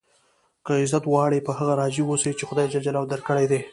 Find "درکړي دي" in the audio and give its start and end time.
3.13-3.61